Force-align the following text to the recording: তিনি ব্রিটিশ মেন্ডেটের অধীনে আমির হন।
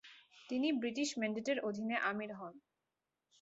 তিনি 0.49 0.67
ব্রিটিশ 0.81 1.09
মেন্ডেটের 1.17 1.57
অধীনে 1.67 1.97
আমির 2.09 2.31
হন। 2.39 2.53